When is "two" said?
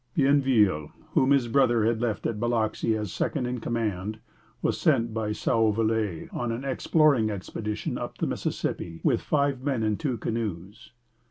9.97-10.17